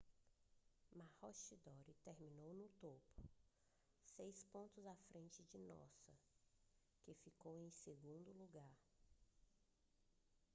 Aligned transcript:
maroochydore 0.99 1.93
terminou 2.07 2.53
no 2.55 2.67
topo 2.85 3.21
seis 4.15 4.43
pontos 4.45 4.87
à 4.87 4.95
frente 4.95 5.43
de 5.51 5.59
noosa 5.59 6.15
que 7.03 7.13
ficou 7.13 7.59
em 7.61 7.69
segundo 7.69 8.33
lugar 8.33 8.79